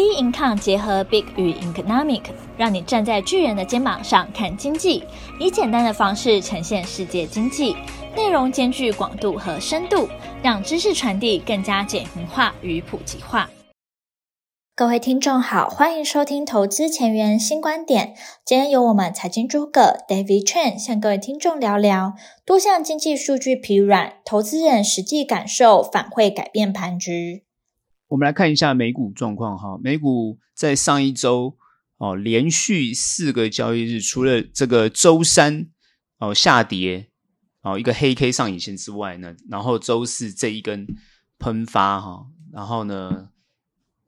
[0.00, 2.22] B Income 结合 Big 与 Economic，
[2.56, 5.04] 让你站在巨人的肩膀上看经济，
[5.38, 7.76] 以简单的方式呈现世界经济，
[8.16, 10.08] 内容兼具广度和深度，
[10.42, 13.50] 让知识传递更加简明化与普及化。
[14.74, 18.14] 各位听众好，欢迎收听投资前沿新观点。
[18.42, 22.14] 今天由我们财经诸葛 David Chen 向各位听众聊聊
[22.46, 27.44] 多项经济数据疲软，投资人实际感受反会改变盘局。
[28.10, 31.56] 我们来看一下美股状况哈，美股在上一周
[31.96, 35.68] 哦连续四个交易日，除了这个周三
[36.18, 37.08] 哦下跌
[37.62, 40.88] 哦一个黑 K 上影线之外呢，然后周四这一根
[41.38, 43.28] 喷发哈，然后呢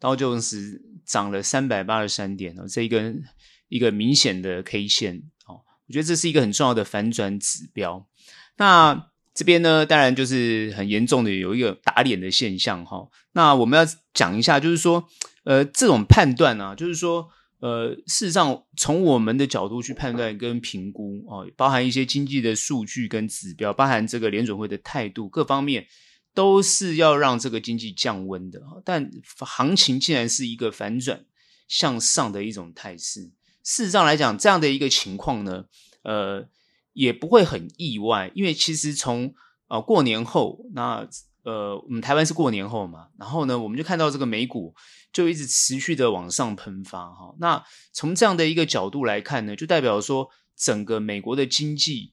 [0.01, 3.23] 道琼斯涨了三百八十三点哦，这一根
[3.69, 8.09] 一个明显的 K 线哦，我觉得这是一个很重要的反转指标。
[8.57, 13.09] 那这边呢，当然就是很严重的有一个打脸的现象哈。
[13.33, 15.09] 那我们要讲一下，就是说，
[15.45, 17.27] 呃，这种判断啊，就是说，
[17.61, 25.87] 呃，事实上从我们的角度去判断跟评估哦，包含一些经济的数据跟指标，包含这个联准会的态度，各方面
[26.35, 28.61] 都是要让这个经济降温的。
[28.85, 31.25] 但行情竟然是一个反转
[31.67, 33.31] 向上的一种态势。
[33.65, 35.65] 事实上来讲，这样的一个情况呢，
[36.03, 36.49] 呃。
[36.93, 39.35] 也不会很意外，因为其实从
[39.69, 41.09] 呃过年后，那
[41.43, 44.75] 呃我们台湾是过年后嘛，然后呢，我们就看到这个美股
[45.13, 47.35] 就一直持续的往上喷发哈。
[47.39, 52.13] 那从这样的一个角度来看呢，就代表说整个美国的经济，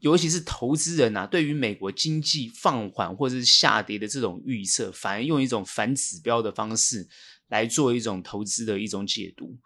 [0.00, 7.08] 尤其是投资人啊，对于美国经济放缓或者是下跌的这种预测，反而用一种反指标的方式
[7.48, 9.58] 来做一种投资的一种解读。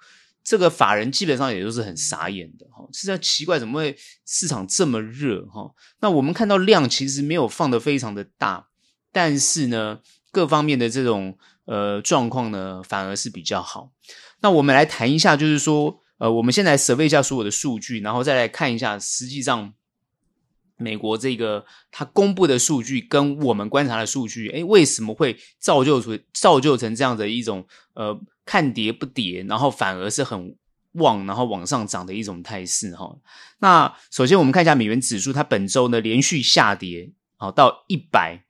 [0.48, 5.74] 这个法人基本上也都是很傻眼的哈，实在奇怪怎么会市场这么热哈？
[6.00, 8.68] 那我们看到量其实没有放得非常的大，
[9.12, 10.00] 但是呢，
[10.32, 13.92] 各方面的这种呃状况呢，反而是比较好。
[14.40, 19.74] 那我们来谈一下，就是说呃，我们先来 survey 一下所有的数据，然后再来看一下实际上
[20.78, 28.18] 美国这个它公布的数据跟我们观察的数据，诶，为什么会造就出造就成这样的一种呃？
[28.48, 30.56] 看跌不跌，然后反而是很
[30.92, 33.14] 旺，然后往上涨的一种态势哈。
[33.58, 38.42] 那首先我们看一下美元指数，它本周呢连续下跌，好到一百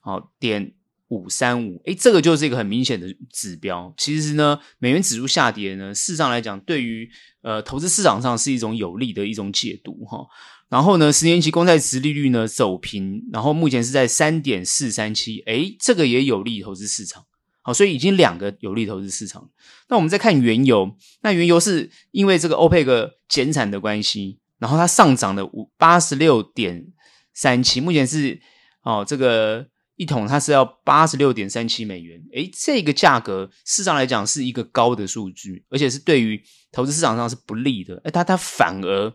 [0.00, 0.74] 好点
[1.06, 3.94] 五三五，诶，这个就是一个很明显的指标。
[3.96, 7.08] 其实呢，美元指数下跌呢，事实上来讲，对于
[7.42, 10.26] 呃投资市场上是一种有利的一种解读哈。
[10.68, 17.24] 然后呢，十年期公债殖利率呢走平，然后目前是在三点四三七，诶，这个也有利投资市场。
[17.66, 19.48] 好，所以已经两个有利投资市场。
[19.88, 26.92] 那我们再看原油，那原油是因为这个欧佩克减产的关系，然后它上涨了五八十六点
[27.32, 28.38] 三七，目前是
[28.82, 29.66] 哦，这个
[29.96, 32.22] 一桶它是要八十六点三七美元。
[32.34, 37.96] 诶，这个价格市场来讲是一个高的数据，而且是对于投资市场上是不利的。
[38.04, 39.10] 诶，它它反而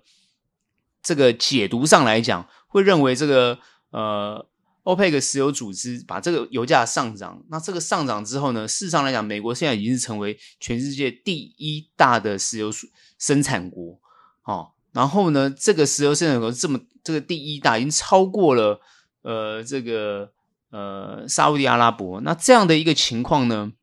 [1.03, 3.59] 这个解读上来讲，会认为这个
[3.91, 4.48] 呃。
[4.83, 12.71] 欧佩克石油组织把这个油价上涨，那这个上涨之后呢，事实上来讲，美国现在已经是成为全世界第一大的石油
[13.19, 13.99] 生产国，
[14.43, 18.79] 哦，然后呢，这个石油生产国这么这个第一大，已经超过了
[19.21, 20.31] 呃这个
[20.71, 23.73] 呃沙乌地阿拉伯，那这样的一个情况呢，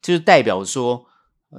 [0.00, 1.06] 就是代表说，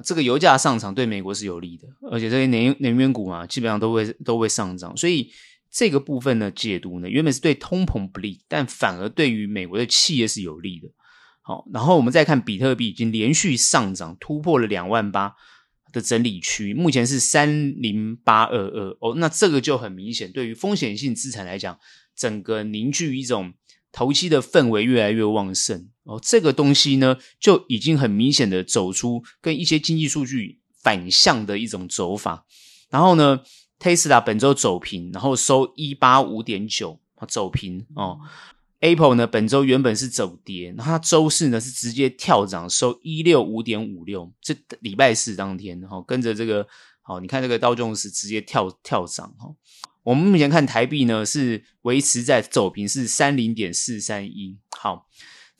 [0.04, 5.32] 这个油价上涨对美国是有利的，而且这些能源能源股嘛，基本上都会都会上涨，所以。
[5.72, 10.88] 这个部分的，解读呢，原本是对通膨不利，但反而对于美国的企业是有利的。
[11.42, 15.34] 好，然后我们再看比特币，已经连续上涨，突破了两万八
[15.92, 18.98] 的整理区，目前是三零八二二。
[19.00, 21.80] 哦，那这个就很明显，对于风险性资产来讲，
[22.16, 23.54] 整个凝聚一种
[23.92, 25.90] 投机的氛围越来越旺盛。
[26.04, 32.46] 哦，这个东西呢，就已经很明显的走出跟一些经济数据反向的一种走法。
[32.92, 33.42] 然后呢
[33.80, 38.20] ，Tesla 本周走平，然后收一八五点九，走平哦。
[38.82, 44.32] Apple 呢，本周原本是走跌，然后它周四呢是直接跳涨，收一六五点五六。
[44.42, 46.66] 这礼拜四当天，哈、哦，跟着这个，
[47.02, 49.56] 好、哦，你看这个道琼斯直接跳跳涨，哈、哦。
[50.04, 54.58] 我们目前看台币呢是维持在走平，是三零点四三一。
[54.78, 55.08] 好，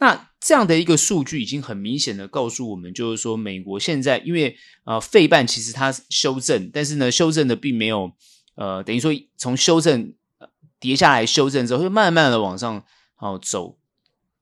[0.02, 4.56] 那这样的一个数据已经很明显的告诉我们，就是说美国现在因为
[4.86, 8.10] 呃费半其实它修正，但是呢修正的并没有
[8.56, 10.48] 呃等于说从修正呃
[10.80, 12.82] 跌下来修正之后，会慢慢的往上
[13.18, 13.78] 哦走，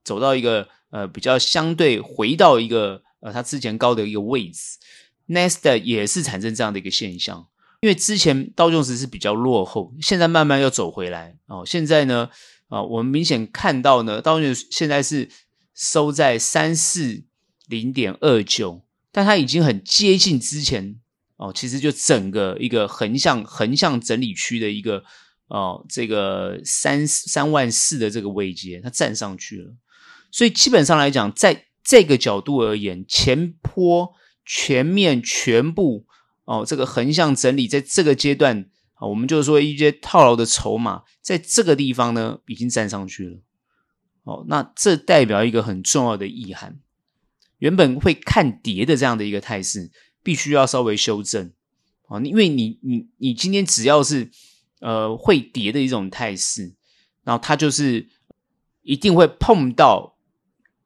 [0.03, 4.77] 走到一个呃比较相对回到一个呃它之前高的一个位置。
[5.27, 7.47] nesta 也是产生这样的一个现象，
[7.81, 11.63] 因为之前道琼斯是比较落后，现在慢慢又走回来哦。
[11.65, 12.29] 现在呢
[12.67, 15.27] 啊、我们明显看到呢道琼斯现在是。
[15.77, 17.23] 收在三四
[17.67, 18.81] 零点二九，
[19.11, 20.99] 但它已经很接近之前
[21.35, 25.03] 哦，其实就整个一个横向横向整理区的一个
[25.49, 29.71] 哦，这个三三万四的这个位阶，它站上去了。
[30.31, 34.11] 所以基本上来讲，在这个角度而言，前坡
[34.43, 36.07] 全面全部
[36.45, 38.65] 哦，这个横向整理在这个阶段
[38.95, 43.37] 啊、我们就是说一些套牢的筹码，在这个地方呢已经站上去了。
[44.27, 46.77] 哦，那这代表一个很重要的意涵，
[47.59, 49.89] 原本会看跌的这样的一个态势，
[50.21, 51.53] 必须要稍微修正
[52.09, 54.29] 啊，因为你你你今天只要是
[54.81, 56.75] 呃会跌的一种态势，
[57.23, 58.09] 然后它就是
[58.81, 60.17] 一定会碰到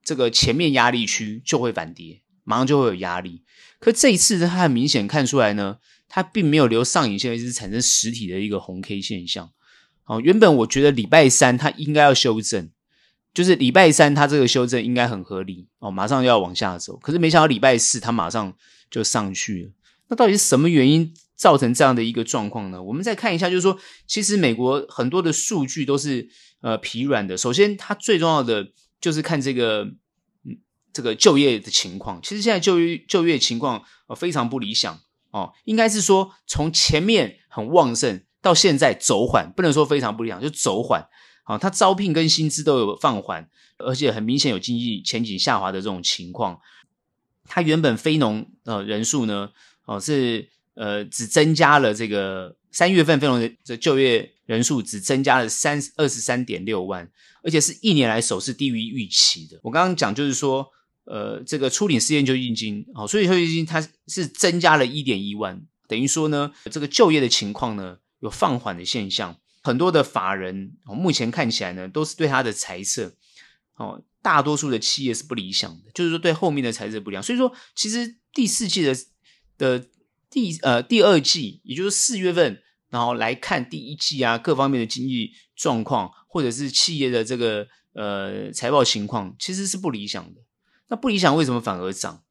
[0.03, 3.41] 这个前面压力区就会反跌，马上就会有压力。
[3.79, 9.51] 可这一次它很明显看出来呢，它并没有留上影线，是产生实体的一个红 K 现象。
[10.05, 12.69] 哦，原本我觉得礼拜三它应该要修正。
[13.33, 16.97] 就是礼拜三，它这个修正应该很合理哦，马上要往下走。
[16.97, 18.53] 可是没想到礼拜四，它马上
[18.89, 19.71] 就上去了。
[20.09, 22.83] 那到底是什么原因造成这样的一个状况呢？
[22.83, 26.27] 我们再看一下，就是说，其实美国很多的数据都是
[26.59, 27.37] 呃疲软的。
[27.37, 28.67] 首先，它最重要的
[28.99, 29.85] 就是看这个
[30.43, 30.59] 嗯
[30.91, 32.19] 这个就业的情况。
[32.21, 34.99] 其实现在就业就业情况呃非常不理想
[35.31, 41.07] 哦，应该是说从前面很旺盛到现在走缓，不能说非常不理想，就走缓。
[41.43, 46.59] 啊，它招聘跟薪资都有放缓，而且很明显有经济前景下滑的这种情况。
[47.45, 49.49] 它原本非农呃人数呢，
[49.85, 57.09] 哦是呃只增加了这个三月份非农的这就业人数只增加了三二十三点六万，
[57.43, 59.59] 而且是一年来首次低于预期的。
[59.63, 60.65] 我刚刚讲就是说，
[61.05, 69.35] 呃这个初领失业救济金，哦，所以救济金它是增加了一点一万，等于说呢，这个就业的情况呢有放缓的现象。
[69.61, 73.13] 很多的法人哦，目前看起来呢，都是对他的财测
[73.75, 77.21] 哦，大多数的企业是不理想的，就是说对后面的财测不良。
[77.21, 78.95] 所以说，其实第四季的
[79.57, 79.87] 的
[80.29, 90.41] 第呃第二季，也就是四月份，然后来看第一季啊，各方面的经济状况，或者是企业的这个呃财报情况，其实是不理想的。
[90.87, 92.23] 那不理想为什么反而涨？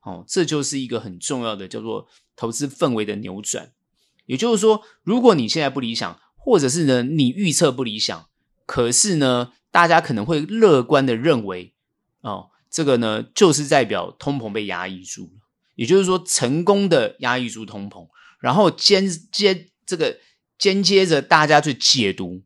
[0.00, 3.72] 哦，这就是一个很重要的叫做投资氛围的扭转。
[4.26, 8.26] 也就是说，如果你现在不理想，或者是呢，你预测不理想，
[8.64, 11.74] 可是呢，大家可能会乐观的认为，
[12.22, 15.40] 哦，这个呢，就是代表通膨被压抑住了，
[15.74, 18.08] 也就是说，成功的压抑住通膨，
[18.40, 20.18] 然后间接这个
[20.58, 22.42] 间接着大家去解读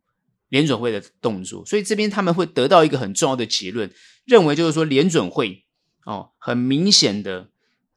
[0.48, 3.88] 联准会的动作，所以这边他们会得到一个很重要的结论，
[4.24, 5.64] 认为就是说联准会
[6.04, 7.50] 哦，很明显的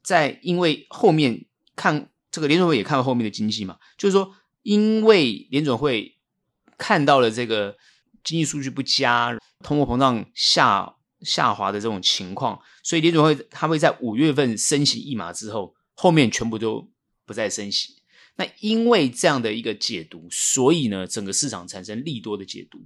[0.04, 1.46] 在因为后面
[1.76, 4.36] 看这个联准会也看到后面的经济嘛，就是说。
[4.66, 6.18] 因为联准会
[6.76, 7.78] 看到了这个
[8.24, 16.90] 经济数据不佳、通货膨胀下下滑的这种情况，所以联准会它会在五月份升息一码之后，后面全部都
[17.28, 17.98] 不再升息。
[18.38, 22.80] 那因为这样的一个解读，所以呢，整个市场产生利多的解读。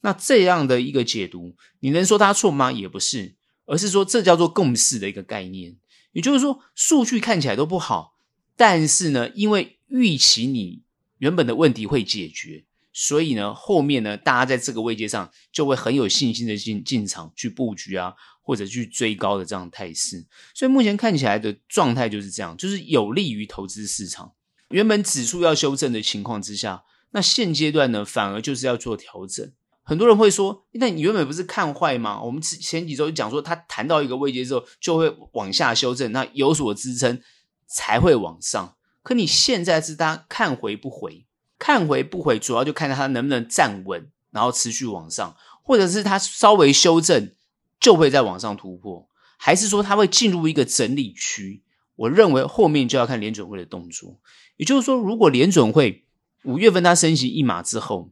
[0.00, 2.72] 那这样的一个解读，你能说它错吗？
[2.72, 3.36] 也不是，
[3.66, 5.76] 而是说这叫做共识的一个概念。
[6.10, 8.16] 也就是说，数据看起来都不好，
[8.56, 10.82] 但是呢，因为预期你。
[11.22, 20.26] 原本的问题会解决，所以呢，后面呢，大家在这个位阶上就会很有信心的进进场去布局啊，或者去追高的这样态势。
[20.52, 24.32] 所以目前看起来的状态就是这样，就是有利于投资市场。
[24.70, 26.82] 原本指数要修正的情况之下，
[27.12, 29.48] 那现阶段呢，反而就是要做调整。
[29.84, 32.20] 很多人会说，那你原本不是看坏吗？
[32.20, 37.20] 我们前几周讲说，它谈到一个位阶之后就会往下修正，那有所支撑
[37.68, 38.74] 才会往上。
[39.02, 41.26] 可你现在是他看回不回，
[41.58, 47.34] 看回不回，主要就看它能不能站稳，然后持续往上，或者是它稍微修正
[47.80, 51.62] 就会再往上突破，还是说它会进入一个整理区？
[51.96, 54.18] 我认为后面就要看联准会的动作。
[54.56, 56.04] 也就是说，如果联准会
[56.44, 58.10] 五月份它升息一码之后，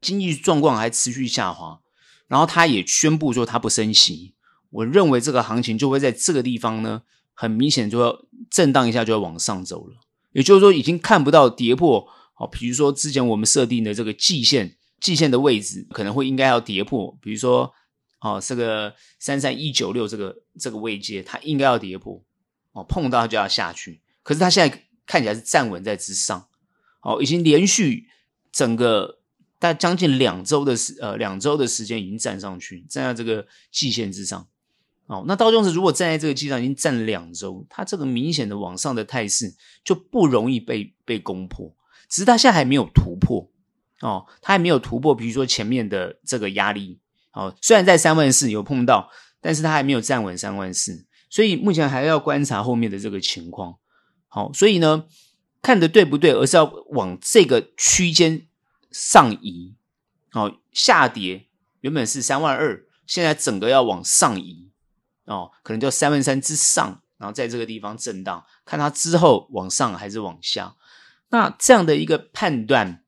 [0.00, 1.80] 经济状况还持续下滑，
[2.26, 4.34] 然后它也宣布说它不升息，
[4.70, 9.96] 我认为这个行情就会在这个地方呢，很明显就要震荡一下，就要往上走了。
[10.34, 17.72] 也就是说，已经看不到跌破，好，比如说之前我们设定的这个季线，季线的位置可能会应该要跌破，比如说，
[18.20, 22.20] 哦，这个三三一九六这个这个位阶，它应该要跌破，
[22.72, 26.48] 哦，碰到就要下去，可是它现在看起来是站稳在之上，
[27.02, 28.08] 哦，已经连续
[28.50, 29.20] 整个
[29.60, 34.48] 大将近两周的时，呃，两周的时间已经站上去，站在这个季线之上。
[35.06, 41.74] 哦，那道琼斯如果站在这个基础上已经站了两周，它这个明显的往上的态势就不容易被被攻破，
[42.08, 43.50] 只是它现在还没有突破
[44.00, 46.98] 哦，它还没有突破，比如说前面的这个压力
[47.32, 49.10] 哦，虽然在三万四有碰到，
[49.42, 53.76] 但是它还没有站稳三万四，所以目前还要观察后面的这个情况。
[54.28, 55.04] 好，所以呢，
[55.60, 58.46] 看的对不对，而是要往这个区间
[58.90, 59.74] 上移。
[60.32, 61.46] 哦，下跌
[61.82, 64.70] 原本是三万二，现在整个要往上移。
[65.24, 70.74] 哦，可能就三万三之上，然后在这个地方震荡，看它之后往上还是往下。
[71.30, 73.02] 那这样的一个判断，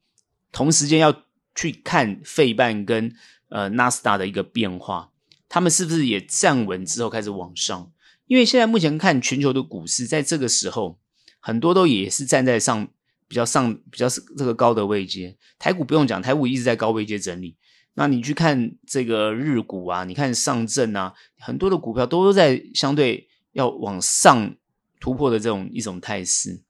[0.51, 1.23] 同时间要
[1.55, 3.15] 去看费半跟
[3.51, 5.11] 呃纳斯达的一个变化，
[5.49, 7.93] 他们是不是也站稳之后开始往上？
[8.27, 10.99] 因为现在目前看全球的股市，在这个时候
[11.39, 12.89] 很多都也是站在上
[13.29, 15.37] 比较上比较这个高的位阶。
[15.59, 17.57] 台股不用讲，台股一直在高位阶整理。
[17.99, 24.55] 那你去看这个日股啊，你看上证啊，很多的股票都在相对要往上
[25.01, 26.63] 突破的这种一种态势，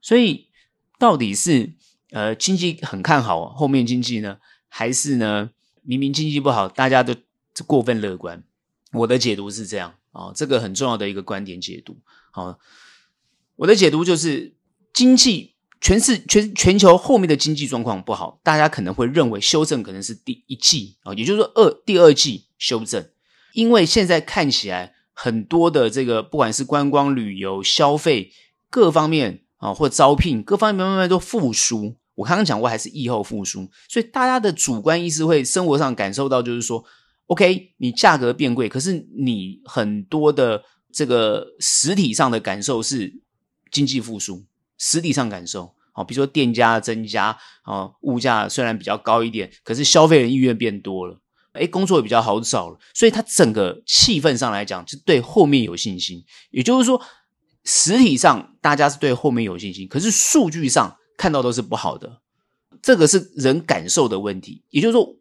[0.00, 0.48] 所以
[0.98, 1.72] 到底是
[2.10, 4.38] 呃经济很看好后面经济呢，
[4.68, 5.50] 还是呢
[5.82, 7.14] 明明经济不好，大家都
[7.66, 8.42] 过分乐观？
[8.92, 12.00] 我的解读是这样啊、这个很重要的一个观点解读。
[12.32, 12.58] 好、
[13.54, 14.54] 我的解读就是
[14.92, 15.53] 经济。
[15.84, 23.06] 全是全全球后面的经济状况不好，大家可能会认为修正可能是第一季啊，也就是说二第二季修正，
[23.52, 28.32] 因为现在看起来很多的这个不管是观光旅游、消费
[28.70, 31.96] 各方面啊，或招聘各方面慢慢都复苏。
[32.14, 36.82] 我刚刚讲过，还是疫后复苏，所以大家的主观意识会生活上感受到，就是说
[37.26, 43.20] ，OK，你价格变贵，可是你很多的这个实体上的感受是
[43.70, 44.46] 经济复苏。
[44.78, 51.20] 实体上感受，好，比如说店家增加，哦，物价虽然比较高一点，可是消费人意愿变多了，
[51.52, 56.24] 诶，工作也比较好找了，所以它整个气氛上来讲，就对后面有信心。
[56.50, 57.00] 也就是说，
[57.64, 62.20] 实体上大家是对后面有信心，可是数据上看到都是不好的，
[62.82, 64.64] 这个是人感受的问题。
[64.70, 65.16] 也就是说，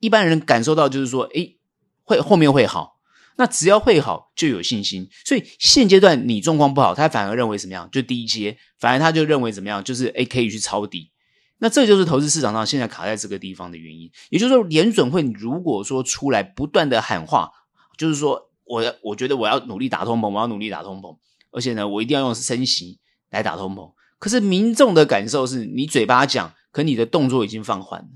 [0.00, 1.58] 一般人感受到就是说，诶，
[2.02, 2.95] 会后面会好。
[3.38, 7.88] 那只要会好就有信心，所以现阶段你状况不好，他反而认为怎么样？
[7.90, 9.84] 就低阶，反而他就认为怎么样？
[9.84, 11.12] 就是诶可以去抄底。
[11.58, 14.10] 那这就是投资市场上现在卡在这个地方的原因。
[14.30, 17.50] 也就是说，联准会如果说出来不断的喊话，
[17.96, 21.16] 就是说我要我觉得我要努力打通膨，我要努力打通膨，
[21.50, 22.98] 而且呢，我一定要用升息
[23.30, 23.92] 来打通膨。
[24.18, 28.08] 可是民众的感受是你嘴巴讲，可你的动作已经放缓了，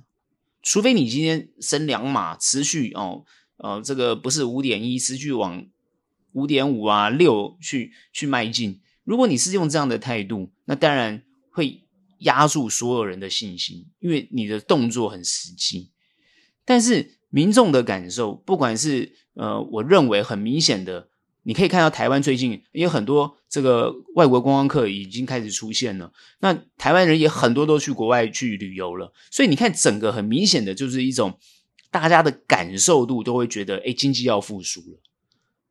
[0.62, 3.24] 除非你今天升两码持续哦。
[3.62, 5.66] 呃，这个不是五点一，持续往
[6.32, 8.80] 五点五啊六去去迈进。
[9.04, 11.82] 如果你是用这样的态度，那当然会
[12.20, 15.90] 压住所有人的信心，因为你的动作很实际。
[16.64, 21.08] 但是民众的感受，不管是呃，我认为很明显的，
[21.42, 31.38] 你可以看到台湾最近也有很多这个外国观光客已经开始出现了，那台湾人也很多都去国外去旅游了，所以你看整个很明显的就是一种。
[31.90, 35.00] 大家的感受度都会觉得，哎，经济要复苏了，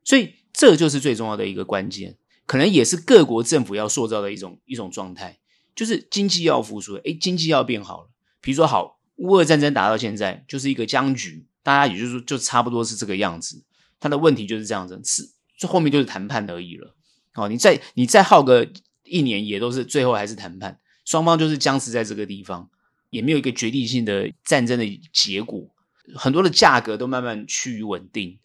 [0.04, 5.38] 所以这就是最重要的一个关键，可能也是各国政府要塑造的一种一种状态，
[5.74, 8.10] 就是经济要复苏哎，经济要变好了。
[8.40, 13.64] 比如说，好，乌俄战争打到现在就是一个僵局，大家也就是说，就差不多是这个样子。
[13.98, 16.94] 它的问题就是这样子，是最后面就是谈判而已了。
[17.32, 18.66] 好，你再你再耗个
[19.04, 22.68] 一年，也都是最后还是谈判，双方就是僵持在这个地方，
[23.10, 25.70] 也没有一个决定性的战争的结果。
[26.14, 28.38] 很多的价格都慢慢趋于稳定，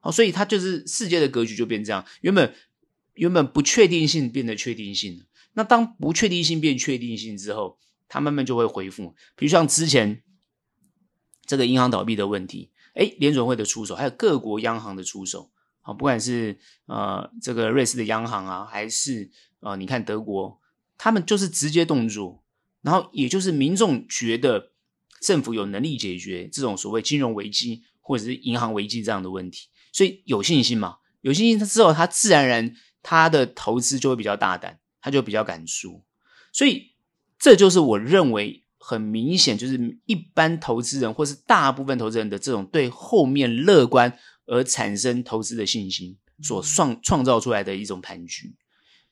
[0.00, 2.04] 哦，所以它就是世界的格局就变这样。
[2.20, 2.54] 原本
[3.14, 5.24] 原本不确定性变得确定性，
[5.54, 9.14] 那当不确定性变确定性之后，它慢慢就会恢复。
[9.36, 10.22] 比如像之前
[11.44, 15.50] 这个银行倒闭的问题，哎，联准会的出手，还有各国央行的出手，
[15.82, 20.60] 啊，不管是呃这个瑞士的央行啊，还是呃你看德国，
[20.96, 22.42] 他们就是直接动作，
[22.82, 24.69] 然后也就是民众觉得。
[25.20, 30.96] 政府有能力解决这种所谓金融危机或者是银行危机这样的问题，所以有信心嘛？
[31.20, 36.02] 有信心他之后，他自然而然他的投资就会比较大胆，他就比较敢输。
[36.52, 36.92] 所以
[37.38, 48.56] 这就是我认为很明显，就是一般投资人或是大部分投资人的这种对后面乐观而产生投资的信心所创创造出来的一种盘局。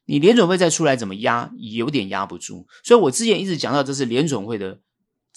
[0.06, 2.66] 你联准会再出来怎么压，有点压不住。
[2.82, 4.80] 所以我之前一直讲到，这是联准会的。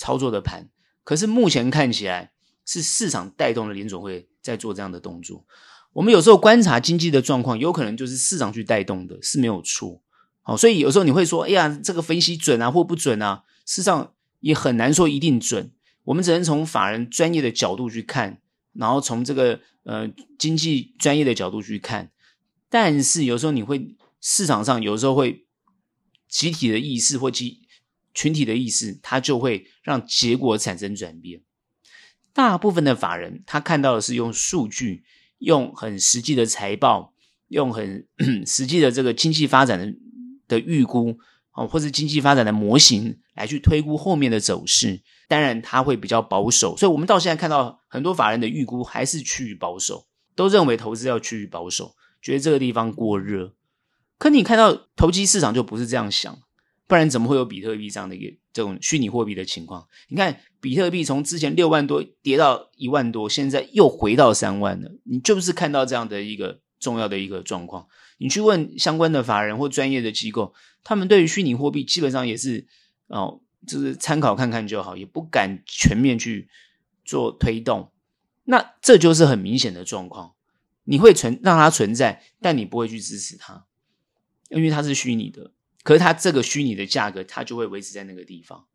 [0.01, 0.67] 操作的盘，
[1.03, 2.31] 可是目前看起来
[2.65, 5.46] 是市场带动了联总会在做这样的动作。
[5.93, 10.01] 我们有时候观察经济的状况，有可能就是市场去带动的，是没有错。
[10.41, 15.72] 好，所以有时候你会说：“哎呀，这个分析准啊，或不准啊？”事实上也很难说一定准。
[16.05, 18.41] 我们只能从法人专业的角度去看，
[18.74, 22.10] 然后从这个呃经济专业的角度去看。
[22.70, 25.46] 但是有时候你会市场上有时候会
[26.27, 27.60] 集体的意识或集。
[28.13, 31.41] 群体的意思，它就会让结果产生转变。
[32.33, 35.03] 大部分的法人，他看到的是用数据，
[35.39, 37.13] 用很实际的财报，
[37.49, 38.07] 用很
[38.47, 39.93] 实际的这个经济发展的
[40.47, 41.19] 的预估
[41.51, 46.77] 啊，或是经济发展的模型来去推估后面的走势，当然他会比较保守。
[46.77, 53.53] 所以，我们到现在看到很多法人的预估还是趋于保守，都认为投资要趋于保守，觉得这个地方过热。
[54.17, 56.39] 可你看到投机市场就不是这样想，
[56.91, 59.88] 不然怎么会有比特币这样的一个这种虚拟货币的情况？
[60.10, 66.60] 你看比特币从之前六万多跌到一万多，现在又回到三万了，你就是看到这样的一个。
[66.81, 70.51] 重要的一个状况，你去问相关的法人或专业的机构，
[70.83, 72.65] 他们对于虚拟货币基本上也是
[73.05, 76.50] 哦，就是参考看看就好，也不敢全面去
[77.05, 77.91] 做推动。
[78.45, 80.33] 那这就是很明显的状况，
[80.86, 83.67] 你会存让它存在，但你不会去支持它，
[84.50, 85.51] 因为它是虚拟的。
[85.83, 88.65] 可是它这个虚拟的价格，它就会维持在那个地方。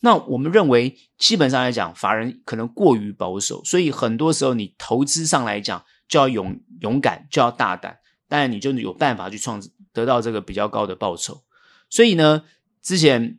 [0.00, 5.84] 那我们认为，基本上来讲，法人可能过于保守，所以很多时候你投资上来讲。
[6.06, 7.98] 就要勇勇敢，就要大胆，
[8.28, 9.60] 当然你就有办法去创
[9.94, 11.42] 得到这个比较高的报酬。
[11.88, 12.44] 所以呢，
[12.82, 13.38] 之前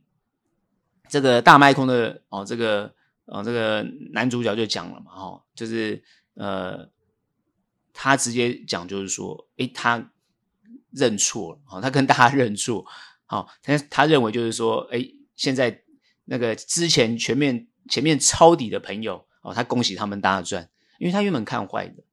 [1.07, 3.83] 这个大麦空的哦，这个哦，这个
[4.13, 6.89] 男主角就讲了嘛，哦，就是呃，
[7.93, 10.11] 他直接讲就是说，诶，他
[10.95, 12.85] 认错了，哦，他跟大家认错，
[13.27, 15.81] 好，他他认为就是说，诶，现在
[16.25, 22.03] 那个之前全面前面抄底的朋友，哦，他恭喜他们大赚，因为他原本看坏的。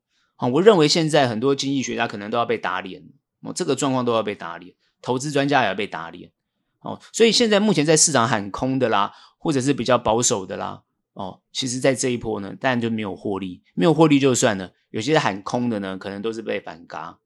[0.51, 3.05] 我认为现在很多经济学家可能都要被打脸，
[3.43, 6.33] 哦，这个状况都要被打脸，投资专家也要被打脸，
[6.81, 17.21] 哦，所以现在目前在市场喊空的啦，或者是比较保守的啦，哦，其实，在这一波呢，当然就没有获利，没有获利就算了，有些喊空的呢，可能都是被反嘎。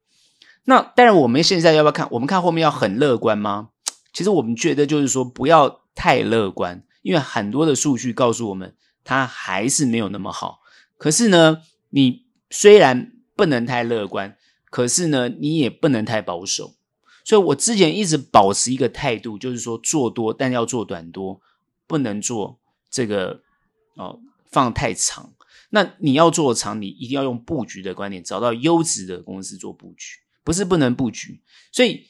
[0.66, 2.06] 那但是，我们现在要不要看？
[2.12, 3.70] 我们看后面要很乐观吗？
[4.12, 10.60] 其实我们觉得就是说不要太乐观，因为很多的数据告诉我们，它还是没有那么好。
[10.98, 12.26] 可是呢，你。
[12.48, 14.36] 虽然不能太乐观，
[14.70, 16.76] 可是呢，你也不能太保守。
[17.24, 21.40] 所以我之前一直保持一个态度，就是说做多，但要做短多，
[21.88, 23.42] 不能做这个
[23.96, 25.32] 哦放太长。
[25.70, 31.42] 那你要做长，你一定要用布局的观点，找到优质的公司做布局，不是不能布局。
[31.72, 32.06] 所以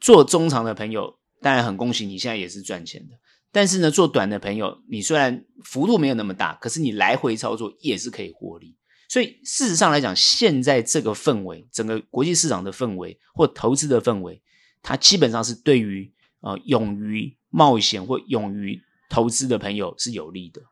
[0.00, 3.14] 做中长的朋友，当然很恭喜你，现在也是赚钱的。
[3.52, 8.74] 但是呢，做短的朋友，你虽然幅度没有那么大，可是你来回操作也是可以获利。
[9.08, 14.40] 所以事实上来讲，现在这个氛围，整个国际市场的氛围或投资的氛围，
[14.82, 16.10] 它基本上是对于
[16.40, 20.62] 呃勇于冒险或勇于投资的朋友是有利的。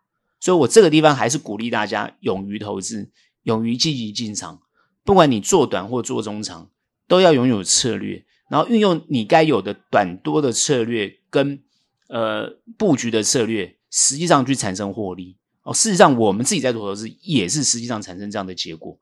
[0.41, 3.11] 所以我这个地方还是鼓励大家勇于投资，
[3.43, 4.63] 勇于积极进场。
[5.05, 6.71] 不管你做短或做中长，
[7.15, 11.63] 都要拥有策略，然后运用你该有的短多的策略跟
[12.09, 15.37] 呃布局的策略，实际上去产生获利。
[15.63, 18.99] 哦，事实上，我们自己在做投资也是实际上产生这样的结果。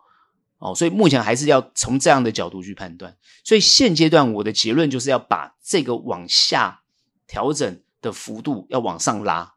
[0.58, 3.16] 哦，所以目前还是要从这样的角度去判断。
[3.42, 6.82] 所以现阶段我的结论就是要把这个往下
[7.26, 9.54] 调整的幅度要往上拉。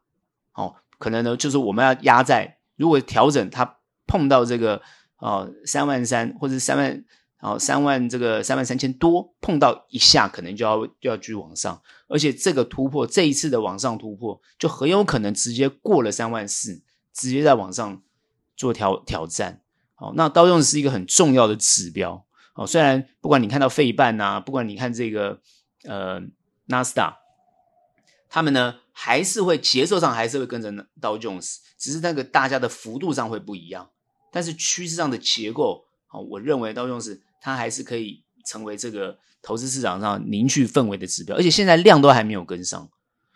[0.54, 4.80] 哦，可能呢就是我们要压在，如果调整它碰到这个
[5.18, 7.04] 哦三万三或者三万
[7.40, 11.80] 哦三万这个三万三千多碰到一下，可能就要就要继续往上。
[12.08, 16.82] 而且这个突破这一次的往上突破，就很有可能直接过了三万四。
[17.18, 18.02] 直接在网上
[18.58, 19.62] 做挑挑战，
[19.94, 25.40] 好，那道琼斯是一个很重要的指标，好，虽然不管你看到费半呐，不管你看这个
[25.84, 26.20] 呃
[26.66, 27.16] 纳斯达，
[28.28, 30.70] 他们呢还是会节奏上还是会跟着
[31.00, 33.88] 道琼斯，只是那个大家的幅度上会不一样，
[34.30, 42.90] 但是趋势上的结构，好，我认为道琼斯它还是可以成为这个投资市场上凝聚氛围的指标，而且现在量都还没有跟上，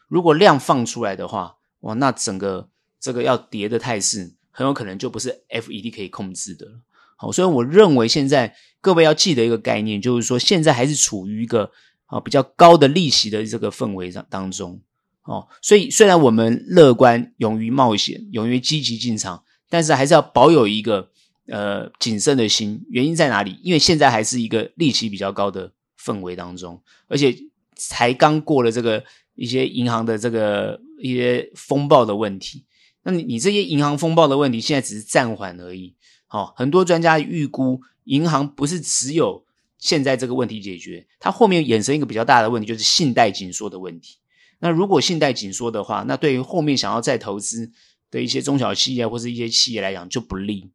[0.09, 2.69] 如果量放出来的话，哇，那整个。
[3.03, 6.73] 这个要跌的态势，很有可能就不是 FED 可以控制的了。
[7.17, 11.71] 好，所以我认为现在各位要记得一个概念，就是说现在还是处于一个
[12.05, 14.83] 啊比较高的利息的这个氛围上当中。
[15.23, 21.11] 哦，所以虽然我们乐观、勇于冒险、勇于积极进场，但是还是要保有一个
[21.51, 22.81] 呃谨慎的心。
[22.89, 23.59] 原因在哪里？
[23.63, 27.37] 因为现在还是一个利息比较高的氛围当中，而且
[27.77, 32.65] 才刚过了这个一些银行的这个一些风暴的问题。
[33.03, 35.95] 那你你这些银行风暴的问题，现在只是暂缓而已。
[36.27, 39.45] 好，很多专家预估，银行不是只有
[39.79, 44.19] 现在这个问题解决，它后面衍生一个比较大的问题，就是信贷紧缩的问题。
[44.61, 47.73] 那如果信贷紧缩的话，那对于后面想要再投资
[48.11, 50.71] 的一些中小企业或是一些企业来讲就不利。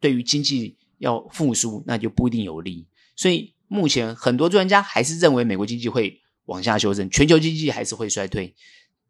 [0.00, 2.86] 对于经济要复苏，那就不一定有利。
[3.14, 8.54] 所以目前很多专家还是认为美国经济会往下修正，全球经济还是会衰退，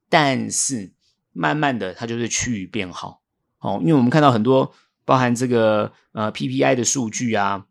[0.08, 0.92] 但是。
[1.32, 3.22] 慢慢的，它就是趋于变好，
[3.60, 4.74] 哦，因为我们看到很多
[5.04, 7.66] 包含这个呃 PPI 的数据啊，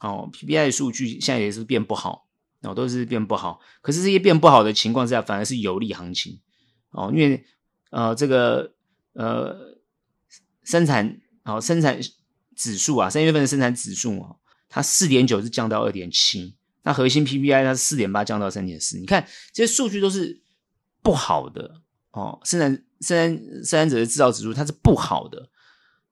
[0.00, 2.26] 哦，PPI 的数据现在也是变不好，
[2.62, 3.60] 哦，都是变不好。
[3.82, 6.40] 可是这些变不好的情况之下，反而是有利行情
[6.90, 7.44] 哦，因为
[7.90, 8.74] 呃，这个
[9.12, 9.78] 呃
[10.64, 12.00] 生产哦生产
[12.56, 14.36] 指数啊，三月份的生产指数啊，
[14.68, 18.98] 它四点九是降到二点七，那核心 PPI 它是四点八降到三点四。
[18.98, 20.42] 你看这些数据都是
[21.02, 21.80] 不好的
[22.12, 25.50] 哦，生产生产生产者的制造指数它是不好的，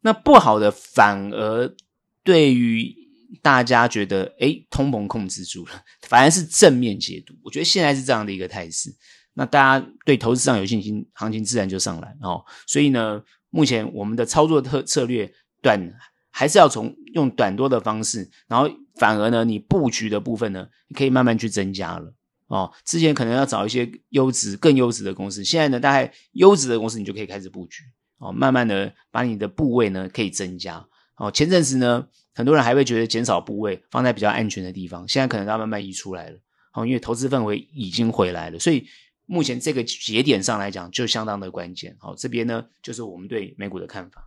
[0.00, 1.74] 那不好的反而
[2.22, 2.94] 对于
[3.40, 7.34] 大家觉得，诶，通膨控制住了，反而是正面解读。
[7.42, 8.94] 我觉得现在是这样的一个态势，
[9.32, 12.44] 那大家对投资上有信心，行情自然就上来哦。
[12.66, 15.80] 所以呢，目前我们的操作特策略，短
[16.32, 20.66] 还是要从用短多的方式，然后反而呢，你布局的部分呢，
[20.96, 22.12] 可以慢慢去增加了
[22.48, 22.72] 哦。
[22.84, 27.84] 之前可能要找一些优质、更优质的公司，现在呢，大概优质的公司你就可以开始布局
[28.18, 30.84] 哦，慢慢的把你的部位呢可以增加
[31.16, 31.30] 哦。
[31.30, 32.08] 前阵子呢。
[32.34, 36.38] 很多人还会觉得减少部位放在比较安全的地方，现在可能要慢慢移出来了。
[36.72, 38.86] 哦，因为投资氛围已经回来了，所以
[39.26, 41.94] 目前这个节点上来讲就相当的关键。
[42.00, 44.26] 好，这边呢就是我们对美股的看法。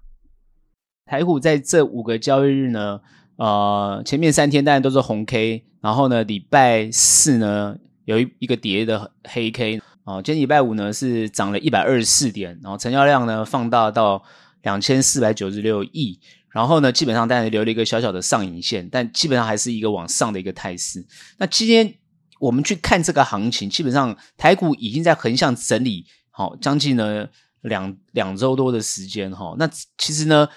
[1.05, 2.99] 台股在这五个交易日呢，
[3.37, 9.81] 呃，前面三天当然都是红 K，然后呢礼拜四呢有一一个跌的黑 K。
[10.03, 14.23] 哦，今天礼拜五呢是涨了一百二十四点，然后成交量呢放大到
[14.61, 16.19] 两千四百九十六亿。
[16.51, 21.05] 然后呢，基本上当然留了一个小小的上影线，但基本上还是一个往上的一个态势。
[21.37, 21.93] 那今天
[22.39, 27.27] 我们去看这个行情，基本上台股已经在横向整理，好，将近呢
[27.61, 29.53] 两两周多的时间哈。
[29.57, 30.47] 那其实呢，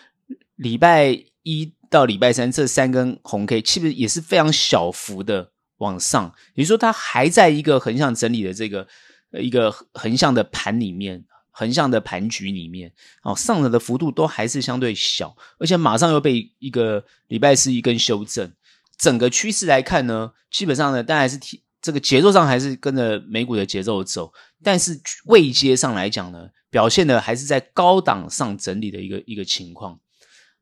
[0.58, 8.86] 礼拜一到礼拜三这三根红 K，其实也是非常小幅的往上，也就是说它还在一个横向整理的这个
[9.32, 11.24] 一个横向的盘里面。
[11.50, 12.92] 横向的盘局里面，
[13.24, 18.52] 哦，上涨的幅度都还是相对小，而且马上又被一个礼拜四一根修正。
[18.96, 29.98] 整个趋势来看呢，基本上呢，当然是提这个节奏上还是跟着美股的节奏走，但是位阶上来讲呢，表现的还是在高档上整理的一个一个情况。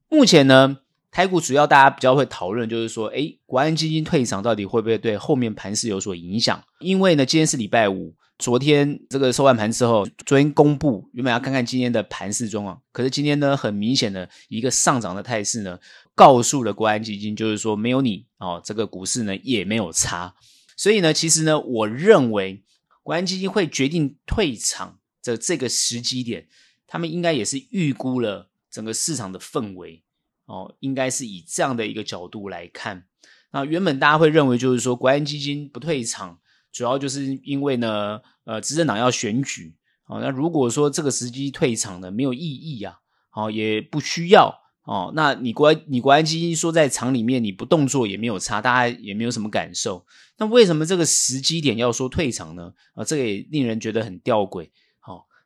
[0.09, 0.79] 目前呢，
[1.11, 6.63] 台股主要大家比较会讨论就是说，诶，国安基金退场到底会不会对后面盘势有所影响？
[6.81, 8.15] 因为呢，今天是礼拜五。
[8.39, 15.79] 昨天这个收完盘之后，昨天公布原本要看看今天的盘势状况，可是今天呢，很明显的一个上涨的态势呢，
[16.15, 20.35] 告诉了国安基金，就是说没有你哦，这个股市呢也没有差。
[20.77, 22.63] 所以呢，其实呢，我认为
[23.03, 26.47] 国安基金会决定退场的这个时机点，
[26.87, 30.05] 他们应该也是预估了整个市场的氛围
[30.45, 33.07] 哦，应该是以这样的一个角度来看。
[33.53, 36.39] 那原本大家会认为就是说国安基金不退场。
[36.73, 39.75] 主要就是因为呢，呃，执政党要选举，
[40.09, 42.99] 哦，那如果说这个时机退场呢，没有意义啊，
[43.33, 50.05] 哦，也不需要哦，那你国你国安基金说在场里面你不动作也没有差，大家也没有什么感受，
[50.37, 52.75] 那为什么这个时机点要说退场呢？
[52.95, 54.69] 啊，这个也令人觉得很吊诡。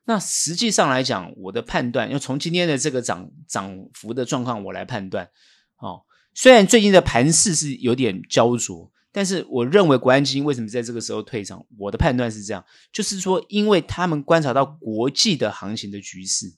[0.05, 5.29] 那实际上来讲，我的判断要从今天的这个涨涨幅的状况我来判断，
[5.77, 8.91] 哦，虽然最近的盘势是有点焦灼。
[9.13, 11.65] 但是我认为国安基金为什么在这个时候退场？
[11.77, 16.53] 我的判断是这样，就是说，因为他们观察到国际的行情的局势，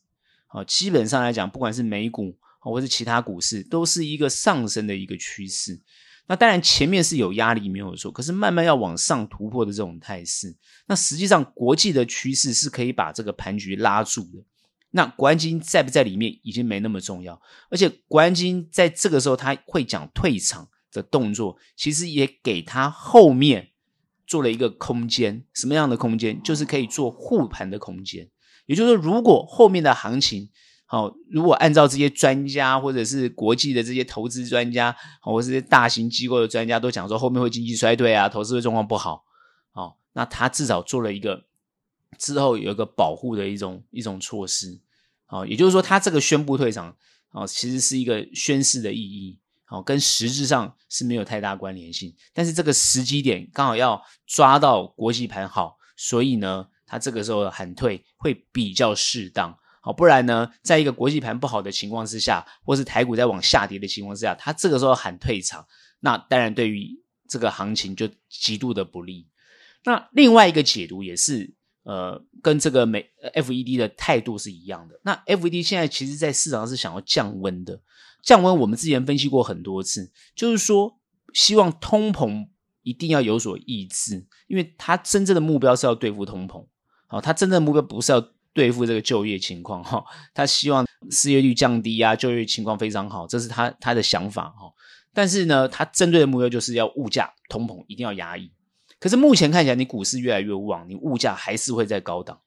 [0.49, 5.82] 啊，基本上来讲，不管是美股或是其他股市，都是一个上升的一个趋势。
[6.27, 10.55] 那当然前面是有压力没有错，可是慢慢要往上突破的这种态势，
[10.88, 14.43] 那实际上国际的趋势是可以把这个盘局拉住的。
[14.91, 20.69] 那国安基金在不在里面已经没那么重要，而且国安基金在这个时候他会讲退场。
[20.93, 23.69] 的动作其实也给他后面
[24.27, 26.39] 做了一个空间，什么样的空间？
[26.43, 28.29] 就是可以做护盘的空间。
[28.67, 30.51] 也就是说，如果后面的行情
[30.93, 39.23] 好，如果按照这些专家或者是国际的这些投资专家，或者是大型机构的专家都讲说后面会经济衰退啊，投资的状况不好，
[39.71, 41.45] 好，那他至少做了一个
[42.19, 44.79] 之后有一个保护的一种一种措施，
[45.25, 46.95] 好，也就是说，他这个宣布退场
[47.32, 49.39] 哦，其实是一个宣示的意义。
[49.69, 59.58] 哦，跟实质上是没有太大关联性，但是这个时机点刚好要抓到国际盘好，所以呢，他这个时候喊退会比较适当。
[59.85, 65.67] 好，不然呢，在一个国际盘不好的情况之下，或是台股在往下跌的情况之下，他这个时候喊退场，
[65.99, 66.89] 那当然对于
[67.27, 69.27] 这个行情就极度的不利。
[69.83, 74.97] 那另外一个解读也是，呃，跟这个美 FED 的态度是一样的。
[75.03, 77.81] 那 FED 现在其实在市场上是想要降温的。
[78.21, 80.97] 降温，我们之前分析过很多次，就是说
[81.33, 82.47] 希望通膨
[82.83, 86.65] 一定要有所抑制，因为他真正的目标是要对付通膨，
[87.07, 94.71] 好，他真正的目标不是要对付这个就业情况，哈，他希望失业率降低啊，就业情况非常好，这是他他的想法，哈。
[95.13, 98.51] 但是呢，他针对的目标就是要物价通膨一定要压抑。
[98.99, 102.39] 可是目前看起来，你股市越来越旺，你物价还是会在高档。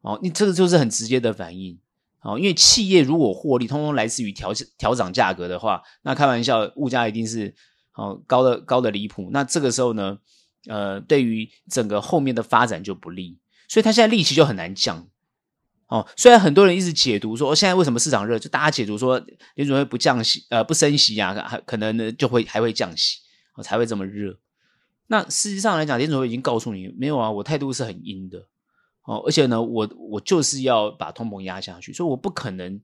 [0.00, 1.78] 哦，你这个就是很直接的反应。
[2.22, 7.54] 哦，因为企业如果获利通通来自于调调涨价格的话，那开玩笑，物价一定是
[7.94, 9.30] 哦高的高的离谱。
[9.32, 10.18] 那这个时候呢，
[10.66, 13.38] 呃，对于整个后面的发展就不利。
[13.68, 15.06] 所以他现在利息就很难降。
[15.88, 23.20] 哦，虽然很多人一直解读说，现在为什么市场热，就大家解读说联准会不降息，呃，不升息啊，还可能呢就会还会降息，
[23.54, 24.36] 哦，才会这么热。
[25.06, 28.46] 那实际上来讲，联准会已经告诉你，没有啊，我态度是很阴的，
[29.04, 32.80] 哦，而且呢，我我就是要把通膨压下去，所以我不可能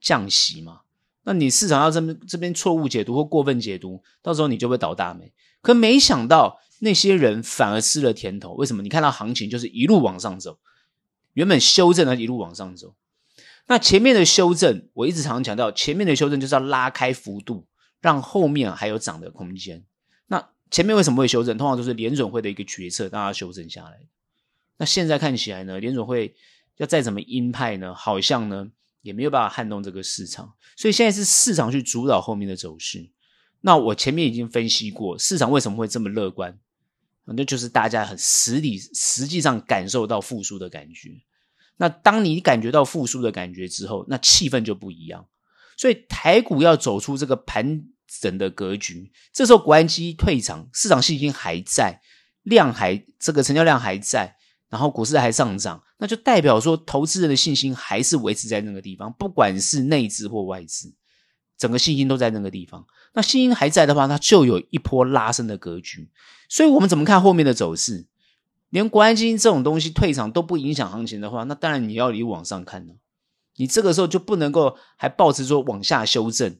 [0.00, 0.80] 降息嘛。
[1.24, 5.30] 那你市场要这边这边错误解读或过分解读，到时候你就会倒大霉。
[5.60, 8.82] 可没想到那些人反而吃了甜头，为什么？
[8.82, 10.58] 你看到行情就是一路往上走。
[11.38, 12.96] 原本修正的一路往上走，
[13.68, 17.68] 那前面的修正，我一直常常强调，前面的修正就是要拉开幅度，
[18.00, 19.84] 让后面还有涨的空间。
[20.26, 21.56] 那前面为什么会修正？
[21.56, 24.00] 通常都是联准会的一个决策，让它修正下来。
[24.78, 26.34] 那现在看起来呢，联准会
[26.78, 28.68] 要再怎么鹰派呢，好像呢
[29.02, 30.54] 也没有办法撼动这个市场。
[30.76, 33.08] 所以现在是市场去主导后面的走势。
[33.60, 36.58] 那我前面已经分析过，市场为什么会这么乐观？
[37.26, 41.10] 那就是大家很实体、实际上感受到复苏的感觉。
[41.78, 45.26] 那当你感觉到复苏的感觉之后，那气氛就不一样。
[45.76, 47.84] 所以台股要走出这个盘
[48.20, 52.00] 整的格局，这时候国安基退场，市场信心还在，
[52.42, 54.36] 量还这个成交量还在，
[54.68, 60.92] 然后股市还上涨，那就代表说投资人的信心还是维持在那个地方，不管是内资或外资，
[61.56, 62.84] 整个信心都在那个地方。
[63.14, 66.10] 那信心还在的话，那就有一波拉升的格局。
[66.48, 68.06] 所以我们怎么看后面的走势？
[68.70, 72.94] 连国安基金这种东西退场都不影响行情的话，那当然你要离往上看了。
[73.56, 76.56] 你这个时候就不能够还抱持说往下修正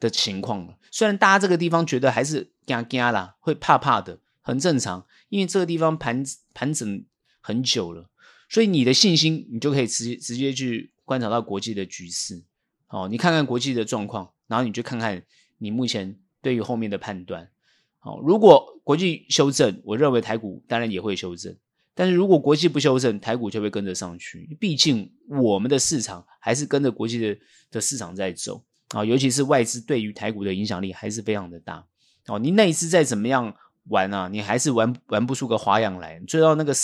[0.00, 0.78] 的情况了。
[0.90, 7.04] 虽然大家这个地方觉得还是惊惊啦，会怕怕的，很正常，因为这个地方盘盘整
[7.40, 8.08] 很久了，
[8.48, 12.42] 所以你的信心你就可以直接直接去观察到国际的局势。
[12.88, 15.22] 哦，你看看国际的状况，然后你就看看
[15.58, 17.50] 你目前对于后面的判断。
[17.98, 21.56] 好，如果国际修正，我认为台股当然也会修正。
[21.94, 24.56] 但是如果国际不修正，台股就会跟着上去。
[24.60, 27.38] 毕竟我们的市场还是跟着国际的
[27.70, 31.84] 的市场在走啊，尤其是外资对于台股的影响力还是非常的大。
[32.26, 33.54] 哦，你内资再怎么样
[33.88, 36.20] 玩啊，你还是玩玩不出个花样来。
[36.20, 36.74] 追到那个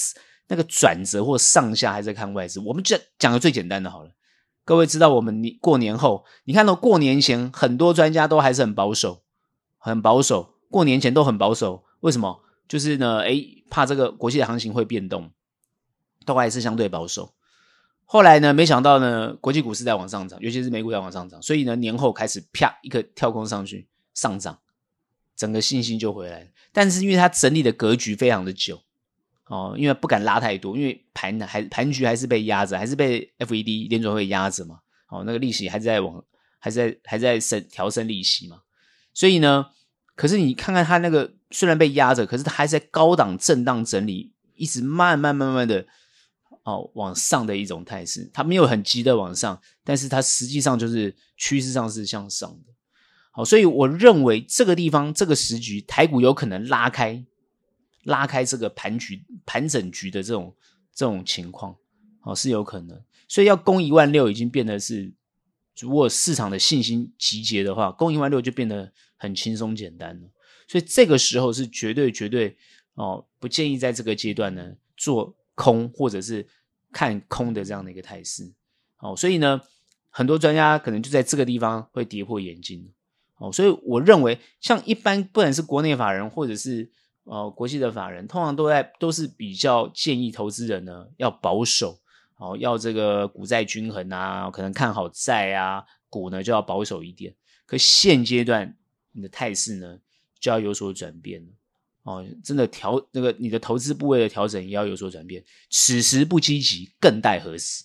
[0.49, 2.61] 那个转折或上下，还在看外资。
[2.61, 4.11] 我们就讲个最简单的好了。
[4.65, 9.23] 各位知道，我们你过年后，你看到过年前很多专家都还是很保守，
[9.77, 10.55] 很保守。
[10.71, 12.43] 过年前都很保守，为什么？
[12.69, 15.33] 就是呢，诶，怕这个国际的行情会变动，
[16.25, 17.35] 都还是相对保守。
[18.05, 24.57] 后来呢，没想到呢，国际股市在往上涨，尤其是美股在往上涨，所以呢，年后开始啪一个跳空上去上涨，
[25.35, 26.47] 整个信心就回来了。
[26.73, 28.81] 但是因为它整理的格局非常的久，
[29.47, 36.25] 哦，因为不敢拉太多，因为盘还盘局还是被压着，还是被 FED 联准会压着嘛，哦，那个利息还是在往，
[36.61, 38.63] 还在还在升调升利息嘛，
[39.13, 39.67] 所以呢。
[40.21, 45.87] 可是你看看它那个虽然被压着，可是它还在高档震荡整理，一直慢慢慢慢的
[46.63, 52.71] 哦往上的一种态势，它没有很急的往上，但是它实际上就是趋势上是向上的。
[53.31, 57.25] 好，所以我认为这个地方这个时局台股有可能拉开
[58.03, 60.55] 拉开这个盘局盘整局的这种
[60.95, 61.75] 这种情况，
[62.25, 65.15] 哦是有可能，所以要攻一万六已经变得是。
[65.79, 70.29] 如果市场的信心集结的话，攻一万六就变得很轻松简单了。
[70.67, 72.57] 所以这个时候是绝对绝对
[72.95, 76.49] 哦，不建议在这个阶段呢做空或者是
[76.91, 78.53] 看空的这样的一个态势。
[78.99, 79.61] 哦，所以呢，
[80.09, 82.93] 很多专家可能就在这个地方会跌破眼镜。
[83.37, 86.91] 哦，所以我认为，像一般不管是国内法人或者是
[87.25, 92.01] 呃国际的法人，通常都在都是比较建议投资人呢要保守。
[92.37, 97.35] 哦，要这个股债均衡啊，可能看好债啊，股呢就要保守一点。
[97.67, 98.77] 可现阶段
[99.13, 99.99] 你的态势呢
[100.39, 101.47] 就要有所转变。
[102.03, 105.45] 哦，真的调那个你的投资部位的调整也要有所转变。
[105.69, 107.85] 此时不积极，更待何时？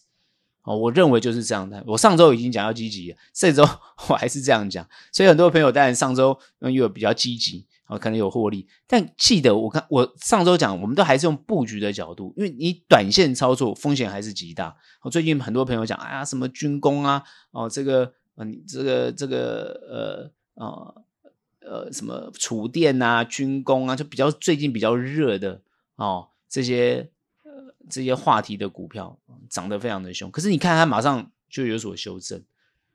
[0.64, 1.84] 哦，我认为就是这样的。
[1.86, 3.64] 我上周已经讲要积极了，这周
[4.10, 4.88] 我还是这样讲。
[5.12, 7.66] 所以很多朋友当然上周又有比较积极。
[7.88, 14.76] 哦，可能有获利，但记得我看我上周讲，我们都还是用布局的角度，因为你短线操作风险还是极大。
[15.04, 21.05] 我最近很多朋友讲，哎呀，什么军工啊，哦，这个，嗯、呃，这个这个，呃，呃，
[21.66, 25.62] 呃，什么储电啊，军工啊，就比较最近比较热的
[25.96, 27.10] 哦，这些
[27.44, 30.32] 呃这些话题的股票涨得非常的凶。
[30.32, 32.44] 可是你看它马上就有所修正，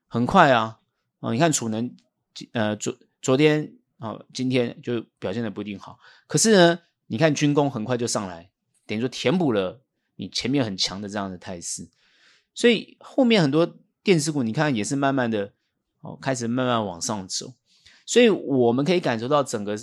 [0.09, 0.79] 很快啊，
[1.19, 1.95] 哦，你看储能，
[2.53, 2.97] 呃，昨。
[3.23, 5.99] 昨天哦，今天就表现的不一定好。
[6.27, 6.79] 可是呢，
[7.09, 8.51] 你看军工很快就上来，
[8.87, 9.83] 等于说填补了
[10.17, 11.87] 你前面很强的这样的态势，
[12.55, 15.53] 所以后面很多电子股你看也是慢慢的
[16.01, 17.53] 哦，开始慢慢往上走。
[18.11, 19.79] 所以我们可以感受到整个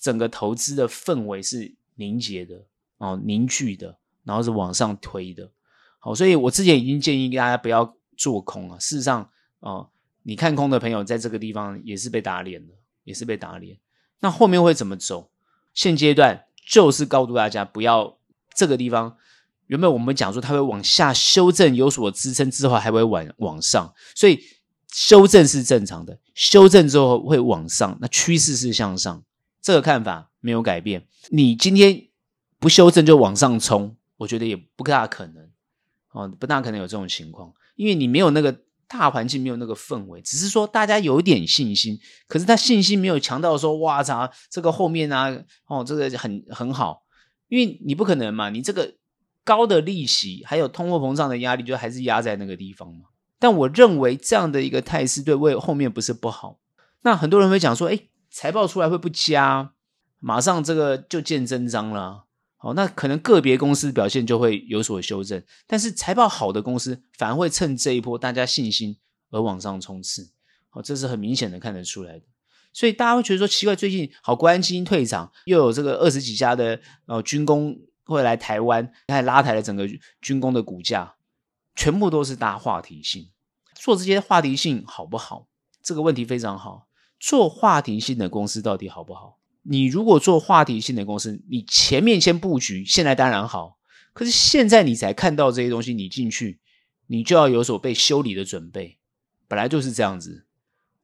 [0.00, 2.64] 整个投资的氛围是凝结的
[2.96, 5.50] 哦，凝聚的，然后是往上推的。
[5.98, 8.78] 好，所以我之前已经建议大家不要做空啊。
[8.78, 9.28] 事实上，
[9.60, 9.90] 哦，
[10.22, 12.72] 你看空的朋友在这个地方也是被打脸的，
[13.04, 13.76] 也是被打脸。
[14.20, 15.30] 那后面会怎么走？
[15.74, 18.16] 现阶段就是告诉大家，不要
[18.54, 19.18] 这个地方。
[19.66, 24.40] 原本我们讲说它会往下修正，有所支撑之后还会往往上，所以
[24.96, 26.18] 修正是正常的。
[26.32, 29.22] 修正之后会往上，那趋势是向上，
[29.60, 31.06] 这个看法没有改变。
[31.28, 32.06] 你今天
[32.58, 35.50] 不修正就往上冲，我觉得也不大可能。
[36.12, 45.30] 哦，不大可能有这种情况，因为你没有那个大环境，没有那个氛围，只是说大家有点信心，可是他信心没有强到说，哇操，这个后面啊，
[45.66, 47.02] 哦，这个很很好，
[47.48, 48.94] 因为你不可能嘛，你这个
[49.44, 53.04] 高的利息还有通货膨胀的压力，就还是压在那个地方嘛。
[53.38, 56.60] 但我认为这样的一个态势对未后面不是不好。
[57.02, 59.72] 那很多人会讲说，哎，财报出来会不佳，
[60.18, 62.24] 马上这个就见真章了。
[62.58, 68.96] 哦，那可能个别公司表现就会有所修正，但是财报好的公司反而会趁这一波大家信心
[69.30, 70.30] 而往上冲刺。
[70.72, 72.24] 哦，这是很明显的看得出来的。
[72.72, 79.88] 所以大家会觉得说奇怪，最近好国安基金退场，又有这个二十几家的呃军工会来台湾，还拉抬了整个
[80.20, 81.14] 军工的股价，
[81.76, 83.30] 全部都是大话题性。
[83.74, 85.46] 做这些话题性好不好？
[85.82, 86.88] 这个问题非常好。
[87.20, 89.38] 做话题性的公司到底好不好？
[89.62, 93.78] 你如果做话题性的公司，你前面先布局，现在当然好。
[94.12, 96.60] 可是现在你才看到这些东西，你进去，
[97.06, 98.98] 你就要有所被修理的准备。
[99.46, 100.46] 本来就是这样子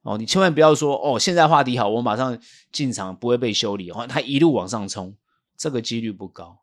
[0.01, 2.39] 哦，你千万不要说哦，现在话题好，我马上
[2.71, 5.15] 进场不会被修理，哦，它一路往上冲，
[5.55, 6.61] 这个几率不高。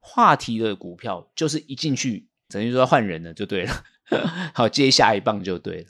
[0.00, 3.84] 话题的股票就是一进去，等于说换人了就对了，
[4.54, 5.86] 好，接下一棒就对了。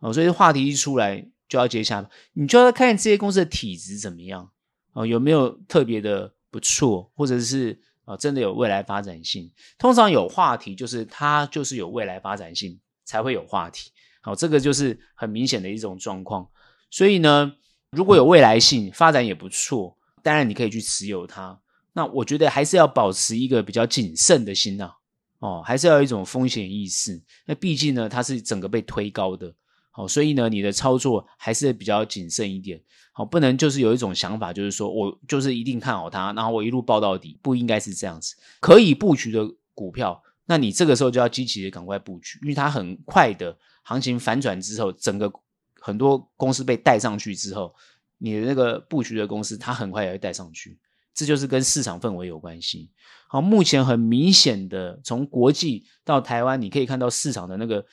[0.00, 4.50] 哦，所以话题一出来就要接下，你就要看这些公司的体质怎么样。
[4.92, 9.50] 哦，有没有特别的不错，或者是啊，真的有未来发展性？
[9.78, 13.90] 通常有话题，就是它就是有未来发展性才会有话题。
[14.20, 16.48] 好，这个就是很明显的一种状况。
[16.90, 17.54] 所以呢，
[17.90, 21.60] 如果有未来性，发展也不错，当然你可以去持有它。
[21.94, 24.96] 那我觉得还是要保持一个比较谨慎的心啊，
[25.44, 27.22] 哦，还是要有一种风险意识。
[27.44, 29.54] 那毕竟呢，它是整个被推高的。
[29.90, 32.80] 好，所以呢，你的操作还是比较谨慎一点。
[33.12, 38.34] 好，不能就是有一种想法，就是说我就是一定看好它，然后我一路抱到底，不应该是这样子。
[38.58, 45.30] 可以布局的股票，那你这个时候就要积极的赶快布局，因为它很快的行情反转之后，整个
[45.78, 47.74] 很多公司被带上去之后，
[48.16, 50.78] 你的那个布局的公司，它很快也会带上去。
[51.14, 52.90] 这就是跟市场氛围有关系。
[53.28, 57.84] 好，目前很明显的从国际到台湾，你可以看到市场的那个。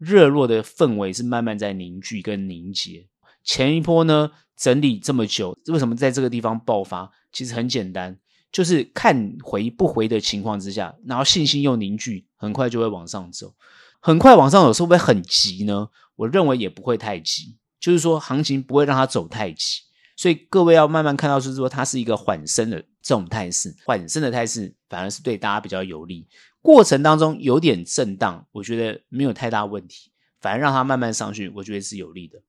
[0.00, 3.08] 热络的氛围是慢慢在凝聚跟凝结。
[3.42, 7.10] 前一波呢，整理这么久，为什么在这个地方爆发？
[7.32, 8.16] 其实很简单，
[8.52, 13.52] 就是看回不回的情况之下，然后信心又凝聚，很快就会往上走。
[13.98, 15.88] 很快往上走，是不会很急呢？
[16.14, 19.80] 我认为也不会太急，就是说行情不会让它走太急。
[20.18, 26.26] 所以各位要慢慢看到，是说它是一个缓升的这种态势，缓升的态势反而是对大家比较有利。
[26.60, 32.42] 过程当中有点震荡，我觉得没有太大问题，反而让它慢慢上去，我觉得是有利的。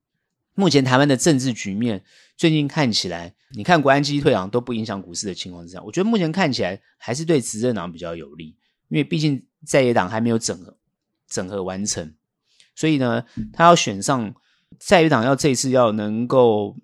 [0.55, 2.03] 目前台湾的政治局面
[2.35, 10.75] 最近看起来，你看国安基金退场都不影响股市的情况之下，我觉得目前看起来还是对执政党比较有利，因为毕竟在野党还没有整合
[11.27, 12.15] 整合完成，
[12.73, 14.33] 所以呢，他要选上
[14.79, 16.75] 在野党要这次要能够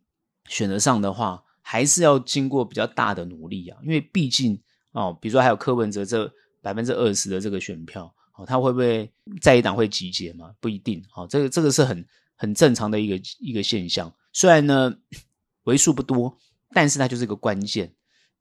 [0.47, 4.59] 选得上的话，还是要经过比较大的努力啊，因为毕竟
[4.91, 6.31] 哦，比如说还有柯文哲这。
[6.65, 9.07] 百分之二十的这个选票，哦，他会不会
[9.39, 10.51] 在一党会集结嘛？
[10.59, 12.03] 不一定，哦，这个这个是很
[12.35, 14.11] 很正常的一个一个现象。
[14.33, 14.91] 虽然呢
[15.65, 16.35] 为数不多，
[16.71, 17.93] 但是它就是一个关键。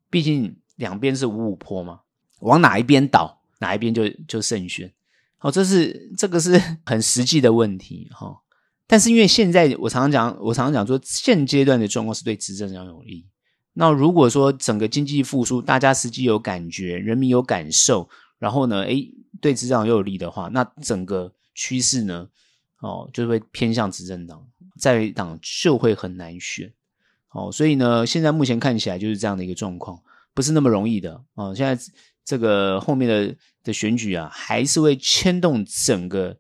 [0.09, 2.01] 毕竟两边是五五坡嘛，
[2.41, 4.91] 往哪一边倒，哪一边就就胜选。
[5.37, 8.41] 好，这是这个是 很实际的问题，哈。
[8.87, 13.27] 但是因为现在我常常讲，我常常讲说，现阶段的状况是对执政党有利。
[13.73, 18.09] 那如果说整个经济复苏，大家实际有感觉，人民有感受，
[18.39, 19.11] 然后呢，诶，
[19.41, 22.29] 对执政党又有利的话，那整个趋势呢，
[22.79, 24.47] 哦，就会偏向执政党，
[24.79, 26.73] 在党就会很难选，
[27.33, 30.01] 哦，所以呢，现在目前看起来就是这样的一个状况，
[30.35, 31.85] 不是那么容易的，哦，现在
[32.25, 36.37] 这个后面的的选举啊，还是会牵动整个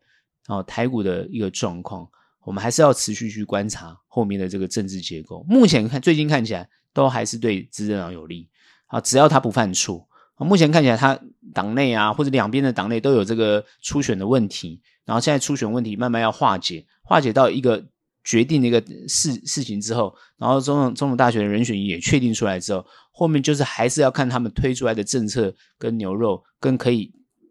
[0.46, 2.08] 哦台股的一个状况，
[2.44, 5.44] 我们还是要持续去观察后面的这个政治结构。
[5.48, 8.48] 目前看，最近看起来都还是对执政党有利
[8.86, 10.44] 啊，只要他不犯错啊。
[10.44, 11.18] 目前看起来，他
[11.52, 17.82] 党内啊，或者两边的党内都有这个初选的问题，然后现在初选问题慢慢要化解，化解到一个
[18.22, 27.10] 决定的一个事事情之后，然后总统总统大选的人选也确定出来之后，后面就是还是要看他们推出来的政策跟牛肉，跟可以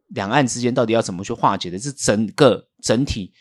[0.10, 3.34] 两岸之间到底要怎么去化解的，这整个整体。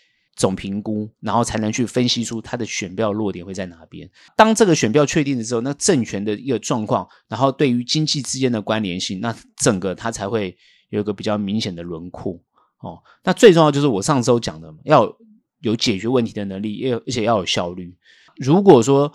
[0.42, 4.10] 总评估，然后才能去分析出他的选票落点会在哪边。
[4.36, 10.56] 当这个选票确定的时候，那政权的一个状况，然后对于经济之间的关联性，那整个它才会
[10.88, 12.40] 有一个比较明显的轮廓。
[12.80, 15.16] 哦，那最重要就是我上周讲的，要
[15.60, 17.96] 有解决问题的能力，也而且要有效率。
[18.34, 19.14] 如果说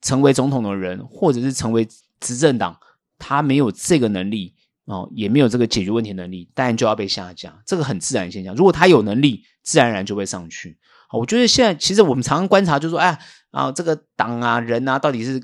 [0.00, 1.88] 成为总统的人，或者是成为
[2.20, 2.78] 执政党，
[3.18, 4.54] 他没有这个能力。
[4.90, 8.52] 哦，也没有这个解决问题能力，当然就要被下架，这个很自然现象。
[8.56, 10.76] 如果他有能力，自然而然就会上去。
[11.12, 13.16] 我觉得现在其实我们常常观察，就是说，哎，
[13.52, 15.40] 啊，这个党啊、人啊，到底是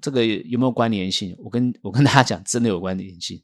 [0.00, 1.34] 这个有没有关联性？
[1.38, 3.42] 我跟我跟大家讲，真的有关联性。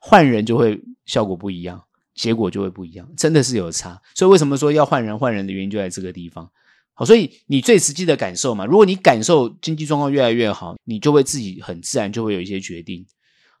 [0.00, 1.82] 换人就会效果不一样，
[2.14, 4.00] 结果就会不一样，真的是有差。
[4.14, 5.18] 所以为什么说要换人？
[5.18, 6.48] 换人的原因就在这个地方。
[6.94, 13.04] 好，所以你最实际的感受嘛，如果你感受经济状况越来越好，你就会自己很自然就会有一些决定。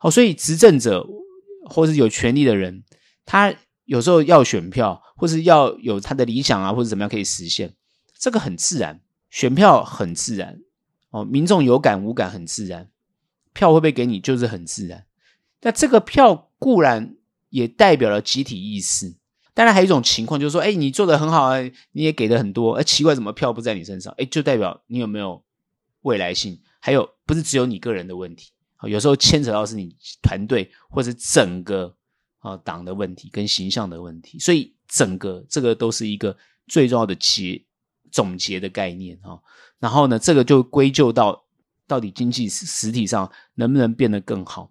[0.02, 1.06] 哦，所以执政者
[1.64, 2.82] 或是有权力的人，
[3.24, 7.74] 他有时候要选票，或是要有他的理想啊，或者怎么样可以实现，
[8.18, 9.00] 这个很自然，
[9.30, 10.60] 选票很自然，
[11.10, 12.90] 哦，民众有感无感很自然，
[13.52, 15.06] 票会不会给你就是很自然。
[15.60, 17.16] 那这个票固然
[17.50, 19.14] 也代表了集体意识，
[19.54, 21.60] 当然还有一种情况就是说，哎，你做的很好啊，
[21.92, 24.12] 你也给的很多，哎，奇怪，怎么票不在你身上？
[24.18, 25.44] 哎，就代表你有没有
[26.00, 28.50] 未来性，还有不是只有你个人的问题。
[28.88, 31.94] 有时候牵扯到是你团队或者整个
[32.40, 37.62] 啊党的问题跟形象的问题，所以整个这个都是一个最重要的结
[38.10, 39.38] 总结的概念啊。
[39.78, 41.44] 然后呢，这个就归咎到
[41.86, 44.70] 到底经济实体上能不能变得更好。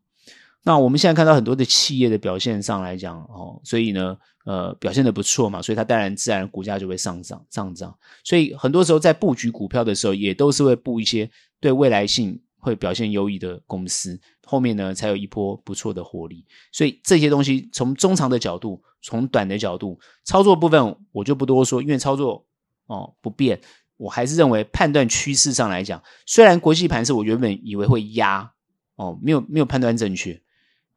[0.64, 7.98] 那我们现在看到很多的企业的表现上来讲哦，所以呢呃表现得不错嘛，所以它当然自然股价就会上涨上涨。
[8.24, 12.40] 所以很多时候在布局股票的时候，也都是会布一些对未来性。
[12.62, 16.46] 会表现优异的公司，后面呢才有一波不错的获利。
[16.72, 22.46] 所以这些东西从中长的角度，从短的角度，操作部分我就不多说，因为操作
[22.86, 23.60] 哦不变。
[23.98, 28.52] 我还是认为判断趋势上来讲，虽然国际盘是我原本以为会压
[28.96, 30.42] 哦，没有没有判断正确，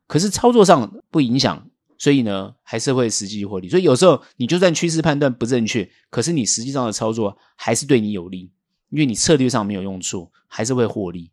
[0.07, 3.69] 可是操作上不影响，所以呢还是会实际获利。
[3.69, 8.51] 所以有时候你就算趋势判断不正确，可是你实际上的操作还是对你有利，
[8.89, 11.31] 因为你策略上没有用错，还是会获利。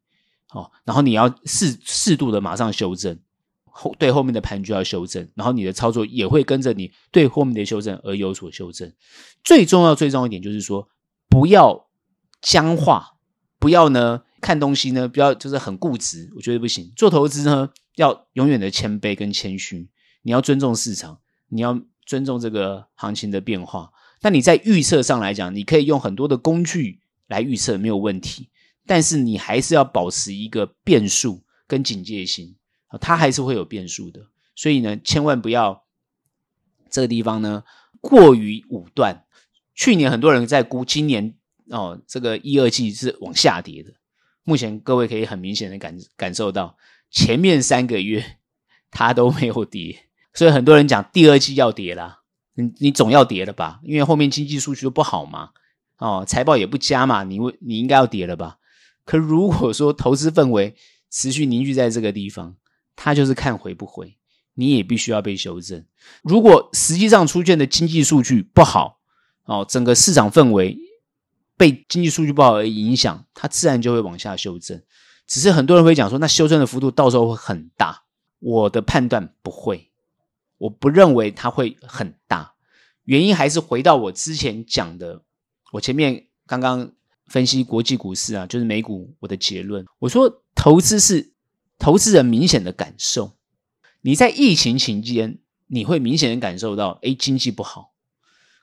[0.51, 3.17] 哦，然后你要适适度的马上修正，
[3.63, 8.91] 后对后面的盘就要修正，然后你的操作也会跟着你对后面的修正而有所修正。
[9.43, 10.87] 最重要、最重要一点就是说，
[11.29, 11.87] 不要
[12.41, 13.15] 僵化，
[13.59, 16.91] 不要呢看东西呢，不要就是很固执，我觉得不行。
[16.95, 19.89] 做投资呢，要永远的谦卑跟谦虚，
[20.21, 23.91] 你要尊重市场，你要尊重这个行情的变化。
[24.21, 28.49] 那你在预测上来讲，你可以用很多的工具来预测，没有问题。
[28.85, 32.55] 但是你还是要保持一个变数跟警戒心，
[32.99, 34.27] 它还是会有变数的。
[34.55, 35.83] 所以呢，千万不要
[36.89, 37.63] 这个地方呢
[37.99, 39.25] 过于武断。
[39.73, 41.35] 去年很多人在估今年
[41.69, 43.93] 哦，这个一二季是往下跌的。
[44.43, 46.77] 目前各位可以很明显的感感受到，
[47.09, 48.37] 前面三个月
[48.89, 52.19] 它都没有跌，所以很多人讲第二季要跌啦。
[52.55, 53.79] 你你总要跌了吧？
[53.83, 55.51] 因为后面经济数据都不好嘛，
[55.97, 58.57] 哦，财报也不佳嘛，你你应该要跌了吧？
[59.03, 60.75] 可如果说投资氛围
[61.09, 62.55] 持续凝聚在这个地方，
[62.95, 64.17] 它就是看回不回，
[64.53, 65.83] 你也必须要被修正。
[66.21, 68.99] 如果实际上出现的经济数据不好，
[69.45, 70.77] 哦，整个市场氛围
[71.57, 74.81] 被经济数据不好而影响，它自然就会往下修正。
[75.27, 78.03] 只是很多人会讲说，那修正的幅度到时候会很大。
[78.39, 79.91] 我的判断不会，
[80.57, 82.53] 我不认为它会很大。
[83.03, 85.23] 原因还是回到我之前讲的，
[85.73, 86.93] 我前面刚刚。
[87.31, 89.15] 分析国际股市啊，就是美股。
[89.21, 91.31] 我的结论，我说投资是
[91.79, 93.37] 投资人明显的感受。
[94.01, 97.93] 你在疫情期间，你会明显的感受到，哎，经济不好。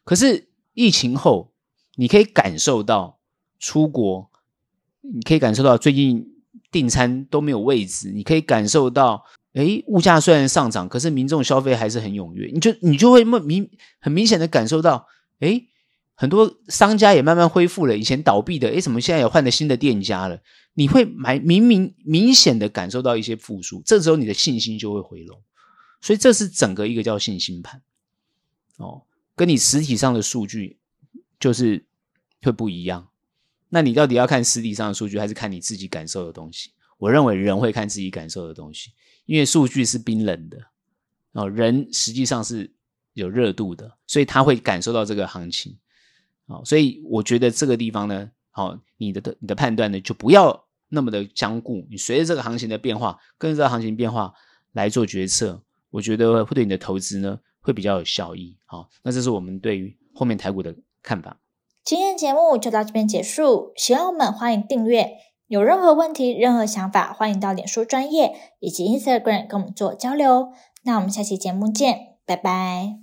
[0.04, 1.54] 可是疫情后，
[1.96, 3.18] 你可以感受到
[3.58, 4.30] 出国，
[5.00, 6.26] 你可以感受到最近
[6.70, 12.50] 订餐都没有位置，你可以感受到，哎，物价虽然上涨，可是民众消费还是很踊跃。
[12.52, 15.06] 你就你就会明很明显的感受到，
[15.40, 15.64] 哎。
[16.20, 20.42] 很多商家也慢慢恢复了，以前倒闭的，诶，怎么现在有换了新的店家了？
[20.74, 25.40] 你会买明明明显的感受到一些复苏，这时候你的信心就会回笼，
[26.00, 27.80] 所以这是整个一个叫信心盘，
[28.78, 29.02] 哦，
[29.36, 30.80] 跟你实体上的数据
[31.38, 31.86] 就是
[32.42, 33.08] 会不一样。
[33.68, 36.72] 那你到底要看实体上的数据，还是看你自己感受的东西？
[36.98, 38.90] 我认为人会看自己感受的东西，
[39.24, 40.58] 因为数据是冰冷的
[41.30, 42.68] 哦，人实际上是
[43.12, 45.78] 有热度的，所以他会感受到这个行情。
[46.48, 54.32] 好，所以我觉得这个地方呢，好，你的你的判断呢，就不要那么的僵固，你随着这个行情的变化，跟着这个行情变化
[54.72, 58.56] 来做决策，我觉得会对你的投资呢会比较有效益。
[58.64, 61.38] 好，那这是我们对于后面台股的看法。
[61.84, 70.52] 今天节目就到这边结束，喜欢我们欢迎订阅，有任何问题、任何想法，欢迎到脸书专业以及 Instagram 跟我们做交流。
[70.84, 72.96] 那我们下期节目见，拜拜。